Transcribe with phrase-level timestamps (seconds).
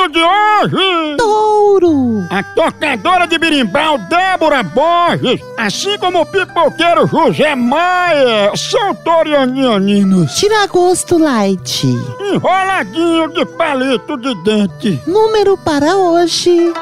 [0.00, 1.16] Signo de hoje!
[1.18, 2.24] Touro!
[2.30, 10.34] A tocadora de birimbau Débora Borges, assim como o pipoqueiro José Maia, são torianianinos.
[10.36, 11.84] Tira gosto light.
[12.32, 15.02] Enroladinho de palito de dente.
[15.06, 16.72] Número para hoje.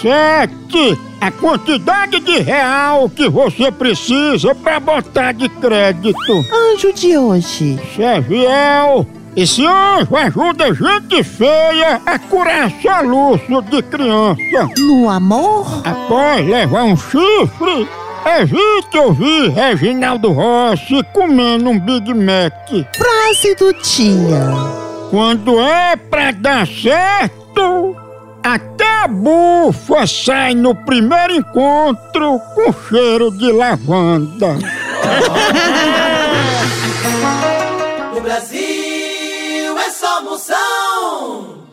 [0.00, 0.98] Sete.
[1.20, 6.44] A quantidade de real que você precisa para botar de crédito.
[6.72, 7.76] Anjo de hoje.
[7.96, 9.17] Xaviel.
[9.36, 14.40] Esse anjo ajuda gente feia a curar soluço de criança.
[14.78, 15.82] No amor.
[15.84, 17.88] Após levar um chifre,
[18.40, 22.68] evite ouvir Reginaldo Rossi comendo um Big Mac.
[22.96, 24.40] Frase do dia.
[25.10, 27.96] Quando é pra dar certo,
[28.42, 34.58] até a bufa sai no primeiro encontro com cheiro de lavanda.
[38.14, 38.97] No Brasil
[39.80, 41.67] é só moção.